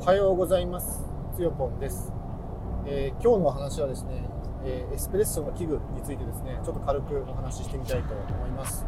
[0.00, 1.02] おはようございます。
[1.36, 2.10] つよぽんです、
[2.86, 4.24] えー今日のお話はですね、
[4.64, 8.86] えーエスプレッソの器具についてですねちょっと軽くお話ししてみたいと思います、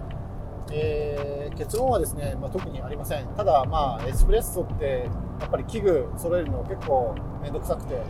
[0.72, 3.26] えー結論はですね、まあ、特にありません。
[3.36, 8.04] ただまあエスプレッソってやっぱり器具揃えるの結構面倒くさくてやっ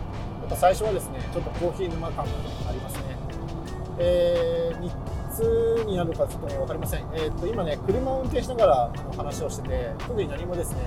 [0.49, 2.31] ぱ最初はですねちょっとコーヒー沼感が
[2.69, 3.17] ありますね。
[3.99, 10.79] えー、3つになるかちょっとね分かりません、えー、と今ね車を運転しながらあの話をしてて特に何もですね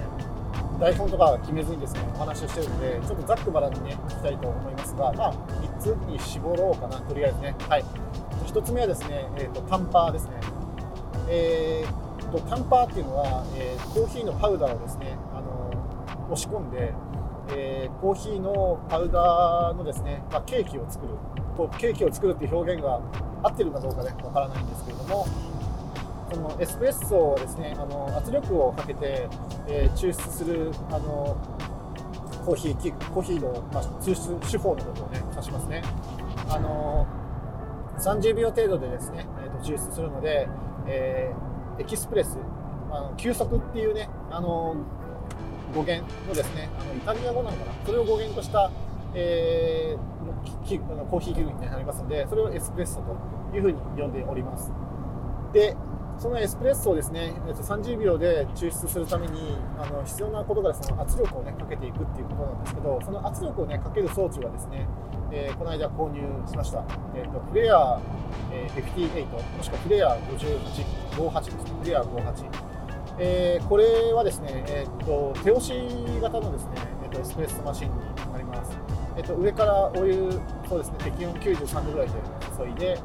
[0.80, 7.56] 台本とか決めずにですねお話をしてるのでちょっとざっくばらんにね聞きたいと思いますがまあ3つに絞ろうかなとりあえずね。
[7.70, 7.86] はい。
[8.48, 10.32] 1つ目はですね、えー、とタンパーですね。
[11.28, 15.72] えー、とタンパーっていうのは、えーコーヒーのパウダーをですねあの
[16.30, 16.94] 押し込んで、
[17.56, 21.14] えーコーヒーのパウダーのですね、まあ、ケーキを作る
[21.56, 23.00] こうケーキを作るっていう表現が
[23.44, 25.26] 合ってるかどうかねわからないんですけれども
[26.32, 29.28] そのエスプレッソをですねあの圧力をかけて、
[29.68, 31.38] えー抽出するあの
[32.46, 35.84] コーヒーコーヒーの、まあ、抽出手法のことをね指しますね。
[36.50, 37.08] あの
[38.00, 40.48] 30秒程度でですね、えーと抽出するので、
[40.88, 42.38] えーエキスプレス
[42.90, 44.76] あの急速っていうねあの
[45.74, 47.72] 語源のですねあのイタリア語なのかな？
[47.86, 48.72] それを語源とした、
[49.14, 50.16] えー
[51.10, 54.72] コーヒー器具になりますのでそれをエスプレッソというふうに呼んでおります。
[55.54, 55.76] で
[56.18, 64.88] そのエスプレッソをですねえっと30秒で抽出するためにあの必要なことがその圧力をねかけていくっていうことなんですけどその圧力をねかける装置はですね、
[65.32, 66.84] えーこの間購入しました、
[67.16, 68.00] えっとフレア、
[68.52, 69.26] え58
[69.58, 71.72] もしくはフレア5858ですね。
[71.82, 72.76] フレア58
[73.18, 75.74] えーこれはですね、えー、と手押し
[76.22, 76.72] 型のですね、
[77.04, 77.98] えー、とエスプレッソマシンに
[78.32, 78.78] なります。
[79.18, 80.30] えー、と上からお湯、
[80.68, 82.14] そうですね、適温93度ぐらいで
[82.58, 83.00] 注いで、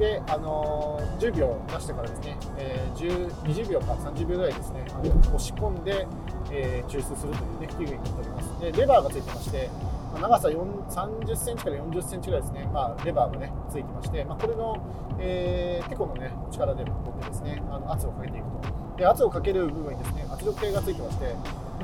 [0.00, 6.06] で、あのー10秒出してからですね、えー20秒から30秒ぐらいですね、あの押し込んで、
[6.50, 8.60] えー抽出するという、ね、器具になっております。
[8.60, 9.70] で、レバーがついてまして、
[10.14, 14.76] ま長さ30センチから40センチぐらいですね、まあ、レバーがね、ついてまして、まあ、これの、
[15.20, 18.80] えー結構のね、力で持ってですね、あの圧をかけていくと。
[19.00, 21.34] で圧をかける部分にですね圧力計がついてまして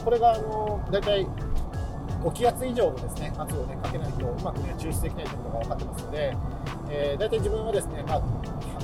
[0.04, 1.26] これがあの大体
[2.22, 6.36] 5気圧以上のですね圧をねかけないとうまくね抽出できないということが分かってますので、
[6.90, 8.22] えー大体自分はですね、まあ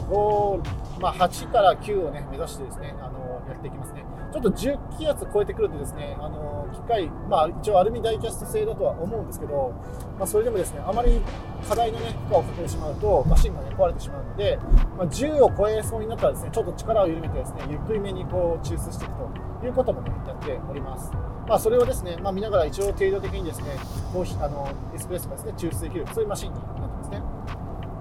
[0.08, 9.74] 5まあ、8から9をね目指してですねあのやっていきますねちょっと10気圧超えてくるとですねあの機械まあ一応アルミダイキャスト製だとは思うんですけど、
[10.18, 11.20] まあ、それでもですねあまり
[11.68, 14.58] 課題のね負荷をかけてしまうとマシンがね壊れてしまうので、
[14.96, 19.14] まあ、10を超えそうになったらですねちょっと力を緩めてですねゆっくりめにこう抽出していく
[19.60, 21.12] ということもねやっております。
[21.48, 23.76] まあ、それをですね、まあ、見ながら一応程度的にですね
[24.12, 26.81] コーヒーあのエスプレッソがですね抽出できるそういうマシンに。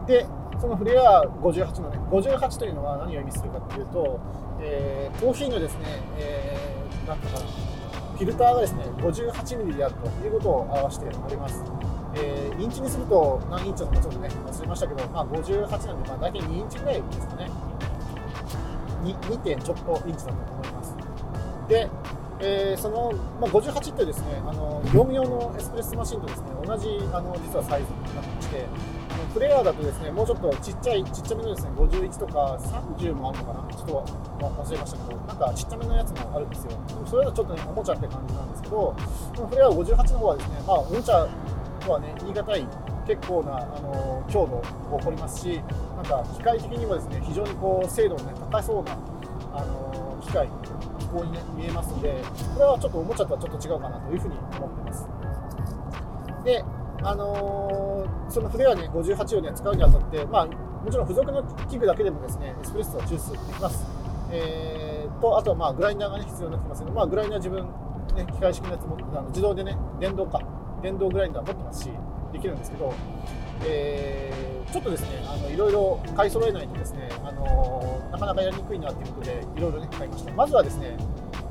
[0.07, 0.25] で
[0.59, 4.19] そのフレア58のね58というのは何を意味するかというと、
[4.61, 5.85] えーコーヒーのですね、
[6.17, 7.45] えーなんていうのか
[8.17, 11.63] フィルターがですね58ミリであるということを表しております。
[12.15, 17.49] えーインチにすると何インチなのかちょっとね忘れましたけど、まあ、58なんで、まあ、大体2インチぐらいですかね。
[19.03, 19.37] 2, 2.
[19.37, 20.95] 点ちょっとインチだと思います。
[21.67, 21.89] で、
[22.41, 28.65] えーその、まあ、58ってですねあの業務用のエスプレッソマシンとですね同じあの実はサイズになってまして
[29.31, 32.59] あのフレアだとですねもうちょっとちっちゃいちっちゃめのですね51とか
[32.97, 33.73] 30もあるのかな？
[33.73, 34.05] ちょっと
[34.41, 36.71] 忘れましたけどなんかちっちゃめのやつもあるんですよ。
[37.05, 38.95] それだとちょっとねおもちゃって感じなんですけどこ
[39.41, 41.27] のフレア58の方はですねまあおもちゃ
[41.79, 42.67] とはね言い難い
[43.07, 44.63] 結構なあの強度を
[44.99, 45.61] 誇りますし
[45.95, 48.97] なんか機械的にもですね非常にこう精度のね高そうな
[49.53, 50.47] あの機械
[50.99, 55.07] 機構に、ね、見えますのでこれはちょっとおもちゃとはちょっと違うかなというふうに思ってます。
[56.45, 56.63] で
[57.03, 63.85] あのーそのフレアね58をね使うにあたってまあもちろん付属の器具だけでもですねエスプレッソは抽出できます。
[64.31, 67.65] えーとあとはまあグラインダーがね必要になってきますけどまあグラインダー自分
[68.15, 70.39] ね機械式のやつ持ってあの自動でね電動か
[70.81, 71.89] 電動グラインダー持ってますし
[72.31, 72.93] できるんですけど
[73.65, 80.31] えーちょっとですねあのいろいろ買い揃えないとですね、あのなかなかやりにくいなっていうことでいろいろね買いました。
[80.31, 80.95] まずはですね、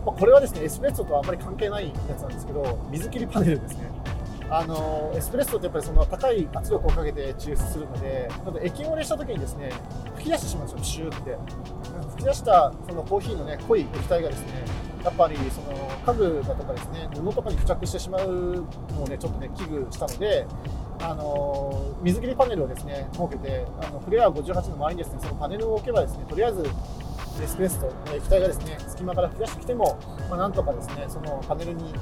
[0.06, 3.91] まあこれはですねエスプレッソとはあまり関係ないやつなんですけど水切りパネルですね。
[4.50, 9.70] あのエスプレッソってやっぱりその高い圧力をかけて抽出するのでちょっと液漏れした時にですね
[10.17, 11.38] 吹き出してしまうんですよシューって。
[12.11, 14.64] 吹き出したそのコーヒーのね濃い液体がですね
[15.05, 20.47] やっぱりその家具だとかですね布とかに付着してしまうのをねちょっとね危惧したので
[21.00, 26.62] あの水切りパネルをですね設けてあのフレア58の周りにですねそのパネルを置けばですねとりあえず
[27.43, 29.99] エスプレッソ液体がですね隙間から吹き出してきても、
[30.29, 31.94] まあ、なんとかですねそのパネルに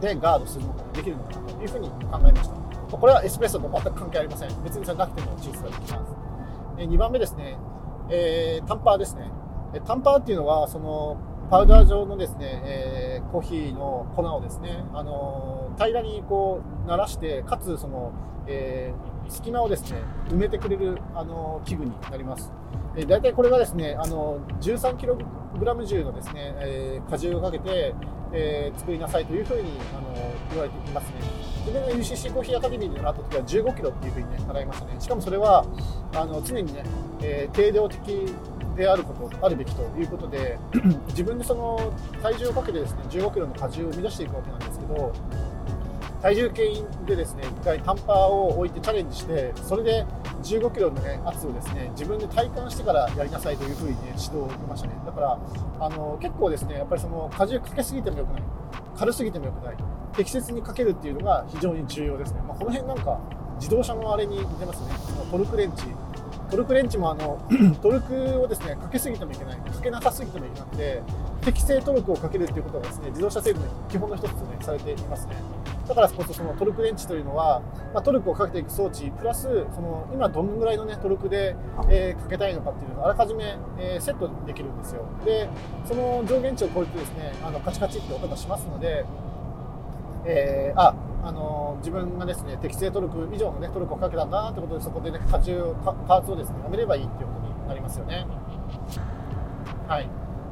[0.00, 1.96] でガードするのかできるのかなというふうに考
[2.26, 2.96] えました。
[2.96, 4.62] これはエスプレッソと全く関係ありません。
[4.62, 6.14] 別にそれなくても抽出ができます。
[6.76, 7.56] 2番目ですね、
[8.10, 9.30] えータンパーですね。
[9.86, 11.16] タンパーっていうのはその
[11.50, 18.12] パウダー状のですね、えー、コーヒーの粉をですね、あの平らにこう鳴らして、かつその、
[18.46, 22.52] えー、隙間をですね埋めてくれるあの器具になります。
[22.96, 25.16] えー、大体これがですねあの 13kg
[25.86, 27.94] 重のですね、えー、荷重をかけて、
[28.34, 30.12] えー、作りなさいというふうにあの
[30.50, 31.14] 言われていますね。
[31.60, 35.00] 自分が UCC コーヒーアカデミーで習った時は15キロっていうふうにね習いましたね。
[35.00, 35.64] しかもそれは
[36.14, 36.82] あの常にね、
[37.22, 38.00] えー、定量的
[38.76, 40.58] であること、あるべきということで、
[41.08, 41.92] 自分でその
[42.22, 45.12] 体重をかけてですね15キロの荷重を生み出していくわけなんですけど、
[46.24, 46.72] 体重計
[47.04, 50.06] でですね1回タンパーを置いてチャレンジしてそれで
[50.42, 54.94] 15キロの、ね、圧をですね自分で体感してからやりなさいというふうに、ね、指導を受けましたね。
[55.04, 55.38] だから
[55.80, 58.42] あの結構ですねやっぱりその荷重かけすぎてもよくない
[58.96, 59.76] 軽すぎてもよくない
[60.16, 63.20] 適切にかけるっていうのが非常に重要ですね、まあ、この辺なんか
[63.60, 64.94] 自動車のあれに似てますね。
[65.30, 65.84] トルクレンチ。
[66.50, 67.40] トルクレンチもあの
[67.82, 69.58] トルクをですねかけすぎてもいけない。
[69.58, 71.02] かけなさすぎてもいけなくて
[71.42, 75.36] 適正トルクをかけるっていうことがですね自動車整備の基本の一つとねされていますね。
[75.88, 77.60] だからこそそのトルクレンチというのは、
[77.92, 79.42] まあ、トルクをかけていく装置プラス
[79.74, 81.56] その今どのぐらいの、ね、トルクで、
[81.90, 85.06] えー、かけたいのかっていうのをあらかじめ、えー、セットできるんですよ。
[85.24, 85.48] で
[85.84, 89.04] その上限値を超えてですねあのカチカチって音がしますので、
[90.24, 90.94] えー、あ
[91.24, 98.26] あの自分がですね適正トルク以上の、ね、トルクをかけたんだってことでそこで、ね、荷重パーツをですねやめればいいっていうことになりますよね。
[99.88, 100.06] はい。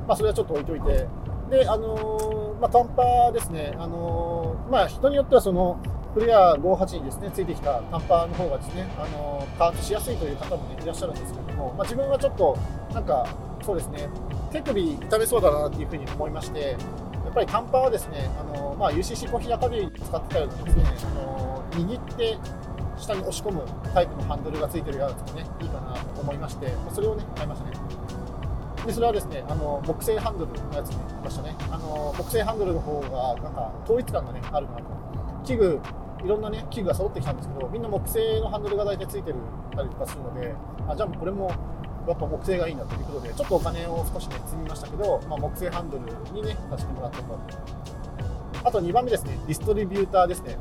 [0.07, 1.07] まあそれはちょっと置いといて。
[1.53, 5.79] で、あのー、まあ、短波ですね、あの、まあ、人によってはその、
[6.15, 12.57] クリア58にですね、ついてきた短波の方がですね、あのー、加圧しやすいという方も、ね、いらっしゃるんですけども、まあ、自分はちょっと、
[12.95, 13.27] なんか、
[13.63, 14.09] そうですね、
[14.51, 16.77] 手首痛めそうだなっていうふうに思いまして、
[17.33, 22.39] っぱり短波はですね、あのまあ、UCC コーヒーアカデミーに使ってたようなですね、あの握って
[22.99, 23.65] 下に押し込む
[23.95, 27.77] タイプのハンドルがついてるやつがね、いいかなと思いまして、それをね、買いましたね。
[28.87, 34.83] でそれはですねあの木製ハンドルのやつに来ましたねあの木製ハンドルの方がなんか統一感がねあるなと
[35.45, 35.81] 器具
[36.25, 39.37] いろんなね器具が揃ってきたんですけどみんな木製のハンドルが大体ついてる
[39.71, 40.53] たりとかするので
[40.89, 41.53] あじゃあもうこれも
[42.07, 47.39] やっぱ木製がいいなということでちょっとお金を少しね積みましたけど、まあ、木製ハンドルにねさせてもらったと
[48.65, 50.59] あと2番目ですねディストリビューターですね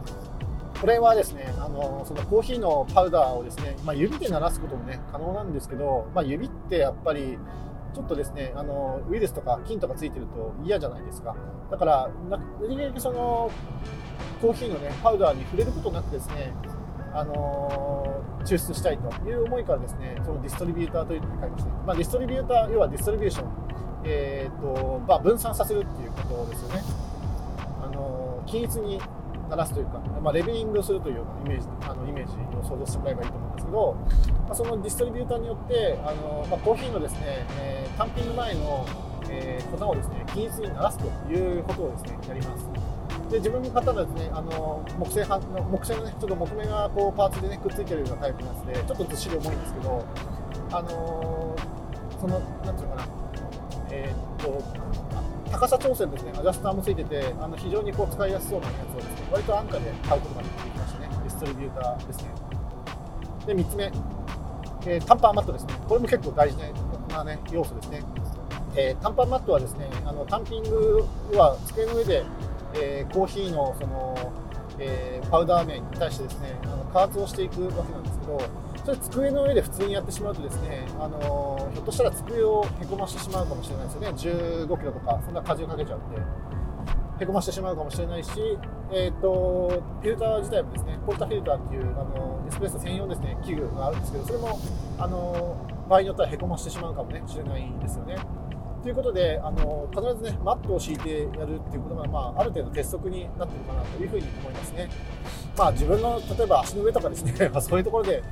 [0.81, 7.37] これはですね、あのそのコーヒーのパウダーをですね、まあ、指で鳴らすこともね、可能なんですけど、まあ、指ってやっぱり
[7.93, 11.35] ちょっとですね、あのウイルスとか菌とかついてると嫌じゃないですか。
[11.69, 13.51] だから、なるべくその
[14.41, 16.51] コーヒーのね、パウダーに触れることなくですね、
[17.13, 21.69] あの抽出したいという思いからですね、そのディストリビューターというのに書いました。
[21.85, 23.47] まあ、ディストリビューター、要はディストリビューション、
[24.05, 26.81] えーとまあ、分散させるっていうことですよね。
[27.83, 28.99] あの均一に
[29.49, 33.95] 鳴らすというか、まあ、レベリングするというようなイメージあのイメージを想像してもらえばいいと思うんですけど、
[34.47, 38.85] まあ、そのディストリビューターによってあの、まあ、コーヒーのですね、えー、タンピング前の、
[39.29, 42.90] えー、粉をですね均一に鳴らすということをですねやります。
[43.31, 50.05] で自分の方のですねあの木製の木製のねちょっと木目がこうパーツでねくっついてるようなタイプのやつでちょっとずっしり重いんですけど
[50.73, 51.55] あの
[52.19, 53.07] そのなんていうのかな
[53.89, 54.91] えー、っと
[55.51, 61.09] 高さ調整ですね、アジャスターもついてて、あの非常にこう使いやすそうなやつをですね、割と安価で買うことができましたね。
[61.11, 62.29] ディストリビューターですね。
[63.45, 63.91] で、3つ目、
[64.87, 65.73] えー、タンパーマットですね。
[65.87, 66.57] これも結構大事
[67.09, 68.01] な、ね、要素ですね。
[68.75, 72.23] えー、タンパーマットはですね、あのタンピングは机の上で、
[72.75, 74.33] えー、コーヒーのその、
[74.79, 78.41] えー、パウダー面に対してですね、あの加圧をしていくわけなんですけど、
[78.83, 84.07] それ机の上で普通にやってしまうとですね、あのひょっとしたら机をへこましてしまうかもしれないですよね
[84.67, 86.21] 15キロとかそんな荷重かけちゃうんで
[87.21, 88.31] へこましてしまうかもしれないし、
[88.91, 94.59] えーと、フィルター自体もですねポルタフィルターっていうあのエスプレッソ専用ですね器具があるんですけどそれも
[94.97, 95.55] あの
[95.87, 98.15] 場合によってはへこましてしまうかもねしれないですよね。
[98.81, 104.89] ということであの必ずねマットを敷いてやるっていうことが、まあ、ある程度鉄則になってるかなというふうに思いますね。
[105.55, 108.23] まあ、自分の例えば足の上とかですね、 まあ、そういうところで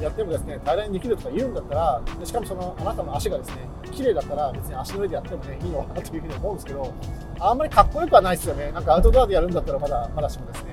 [0.00, 6.92] やってもですね平らにできるとか言うんだったらでしかもそのあなたの足がですね綺麗だったら別に足の上でやってもねいいのかなというふうに思うんですけど
[7.38, 10.71] あんまりかっこよくはないですよねなんかアウトドアでやるんだったらまだまだしもですね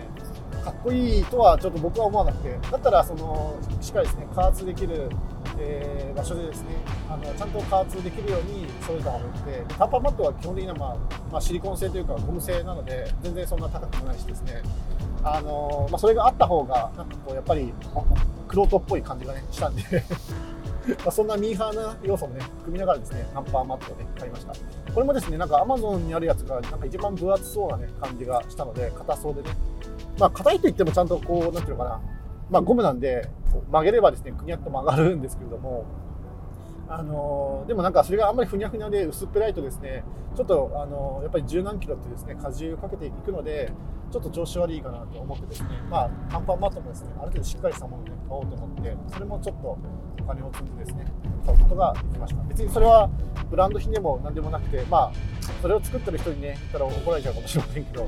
[0.59, 5.09] かっこいいとはちょっと僕は思わなくてだったらそのしっかりですね加圧できる、
[5.59, 6.69] えー、場所でですね
[7.09, 10.97] あのちゃんと加圧できるように揃えた方がよくてタンパンマットは基本的には、まあ、
[11.31, 14.61] まあ、シリコン製というかゴム製なので全然そんな高くもないしですね。
[15.21, 17.73] あのまあ、それがあった方がなんかこうやっぱり
[18.47, 19.83] クロートっぽい感じがねしたんで。
[21.05, 24.53] まそんなミーハーな要素もね組みながらですねハンパーマットをね買いました。
[24.93, 29.49] これもですねなんか Amazon にあるやつがなんか一番分厚そうなね感じがしたので硬そうでね。
[30.19, 32.01] まあ硬いと言ってもちゃんとこうなんていうのかな。
[32.49, 33.29] まあゴムなんで
[33.71, 35.85] 曲げればですねくにゃっと曲がるんですけれども。
[36.91, 40.03] あのでもなんかそれがあんまりふにゃふにゃで薄っぺらいとですね
[40.35, 43.71] ちょっとあのやっぱり十何キロってですね荷重かけていくので
[44.11, 45.69] ちょっと調子悪いかなと思ってですね。
[45.87, 49.77] まあ短パンマットもですねある程度しっかりしたもので買おうと思ってそれもちょっと
[50.23, 51.05] お金を積んでですね
[51.45, 52.41] 買うことができました。
[52.45, 53.07] 別にそれは
[53.51, 55.11] ブランド品でも何でもなくてまあ
[55.61, 58.07] それを作ってる人にね言ったら怒られちゃうかもしれませんけど。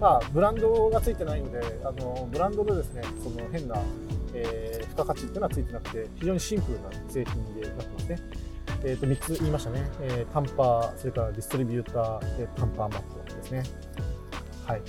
[0.00, 3.76] まあブランドがついてないのであのブランドのですねその変な
[4.34, 8.18] えー、付加価値っていうのはついてなくて非常にシンプルな製品でなってますね。
[8.82, 13.62] えー、と3つ言いましたね、えー、タンパー、それからディストリビューター、えー、タンパーマットですね。
[14.66, 14.82] はい、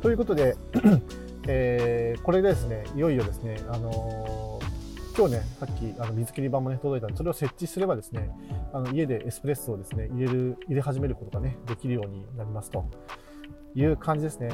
[0.00, 0.56] ということで、
[1.46, 8.30] えー、これでですねいよいよですね、あのー、今日ね、さっきあの水切り板もね届いたので、それを設置すればですね、
[8.72, 12.88] あの家でエスプレッソをですね入れる入れ始めることがねできるようになりますと
[13.74, 14.50] いう感じですね。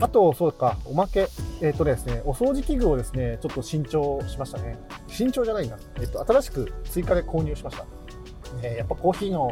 [0.00, 1.28] あと、そうか、おまけ、
[1.60, 4.78] えっ、ー、とですね、お掃除器具をですね、ちょっと新調しましたね。
[5.08, 5.78] 新調じゃないな。
[5.96, 7.86] えっ、ー、と、新しく追加で購入しました。
[8.62, 9.50] えー、やっぱコーヒーの、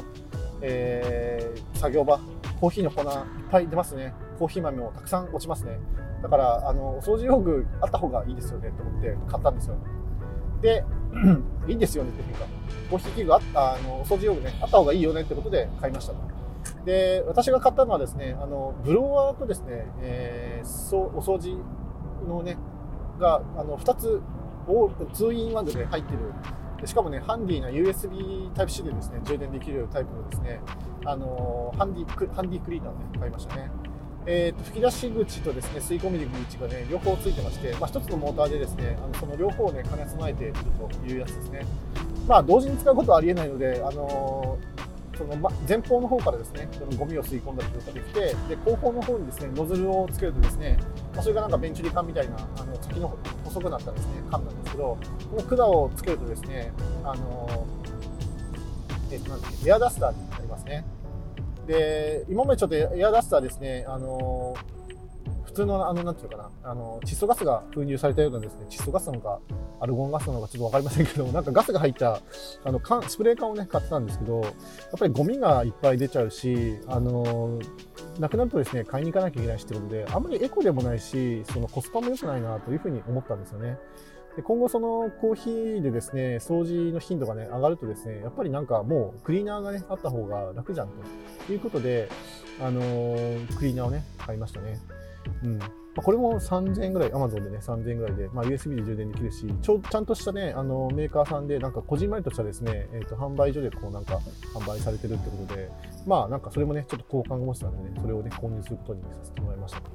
[0.63, 2.19] え、作業場、
[2.61, 3.09] コーヒーの粉いっ
[3.51, 4.15] ぱい出ますね。
[4.39, 5.79] コーヒー豆もたくさん落ちますね。
[6.23, 9.77] だから、あの、お掃除用具あった方がいいですよねと思って買ったんですよ。
[10.63, 10.85] で、
[11.69, 12.47] いいんですよねっていうか、
[12.91, 16.38] コーヒー器具あった、あの、お掃除用具ね、あった方がいいよねってことで買いました。
[16.85, 21.59] で、私が買ったのはですね、あの、ブロワーとですね、えー、そお掃除
[22.27, 22.57] のね、
[23.19, 24.21] が、あの、2つ、
[24.67, 26.19] 2 in 1で入ってる
[26.81, 30.61] でしかもね、ハンディな USB Type-C でですね、充電できるタイプのですね、
[31.05, 33.71] あのハンディハンディクリーナーを、ね、買いましたね。
[34.27, 41.67] えーと、吹き出し口とですね吸い込み口がね両方ついてまして、まあ、1つのモーターでですねあのその両方をね兼ね備えているというやつですね。
[42.29, 44.59] まあ同時に使うことはありえないので、あの
[45.19, 45.37] その
[45.69, 50.79] 前方の方からですね、そのゴミを吸い込んだりとかできて、で後方の方にですね、ノズルをつけるとですね、
[51.17, 54.97] ま、それがなんかベンチュリ缶みたいな、あの先の細くなったですね、缶なんですけど、
[55.31, 56.73] この管をつけるとですね、
[57.03, 57.67] あの
[59.11, 60.85] えっと、なんエアダスターになりますね。
[61.67, 64.55] で、今までちょっとエアダスターですね、あの
[65.59, 69.41] 通の、あの、なんていうかな、あの、窒素ガスが封入されたようなですね、窒素ガスなのか、
[69.81, 72.21] アルゴンガスなのかちょっとわかりませんけども、なんか ガスが入った、
[72.65, 74.53] あの、缶、スプレー缶をね、買ってたんですけど、やっ
[74.99, 77.59] ぱりゴミがいっぱい出ちゃうし、あの、
[78.19, 83.79] なくなるとですね、買いに行かなきゃいけないしってことで、あんまりエコでもないし、そのコスパも良くないなというふうに思ったんですよね。
[84.37, 90.91] で今後そのコーヒーでですね、掃除の頻度がね、上がるとですね、やっぱりなんかもうクリーナーがね、あった方が楽じゃん
[91.49, 92.09] ということで、
[92.61, 94.79] あのー、クリーナーをね、買いましたね。
[95.45, 95.59] うん。
[95.59, 104.21] まこれも3000円ぐらい、Amazon でね、3000円ぐらいで、まあ、USB で充電できるし、ちょちゃんとしたね、あのメーカーさんで、なんかこじんまりとしたですね、えーと、販売所でこうなんか
[104.55, 105.71] 販売されてるってことで、
[106.07, 109.91] まあなんかそれもね、ちょっと好感が持ちたのでね、それをね、購入することにさせてもらいましたと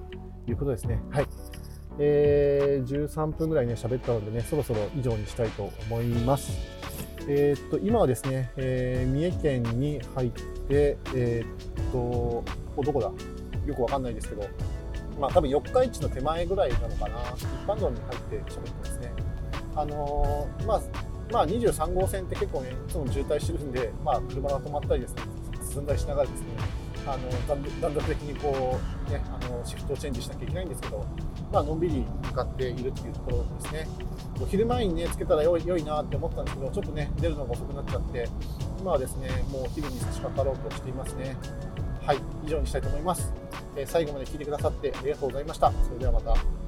[0.47, 1.01] いうことですね。
[1.09, 1.27] はい。
[1.99, 6.51] えー、13分ぐらいね、喋ったのでね、そろそろ以上にしたいと思います。
[7.27, 12.43] えー、っと、今はですね、えー、三重県に入って、えー、っと、
[12.83, 13.11] どこだ？
[13.65, 14.45] よくわかんないですけど、
[15.19, 19.11] まあ多分四日市の手前ぐらいなのかな、一般道に入って喋ってますね。
[19.75, 20.81] あのー、まあ、
[21.31, 25.23] まあ、23号線って結構ね、いつも渋滞してるんで、まあ、車が止まったりですね、
[25.71, 26.47] 進んだりしながらですね、
[27.05, 27.47] あの
[27.81, 31.05] 断続的にこう、ね、あのシフトをチェンジしなきゃいけないんですけど、
[31.51, 33.87] まあのんびり向かっているっていうところですね。
[34.41, 38.27] お昼前にね、つけたら良い良いなって思ったんですけど、ちょっとね、出るのが遅くなっちゃって、
[38.79, 41.35] 今はですね、もうお昼に差し掛かろうとしていますね。
[42.05, 43.42] はい、以上にしたいと思います。
[43.75, 45.71] え最後まで聞いてくださってありがとうございました。
[45.71, 46.62] それではまた。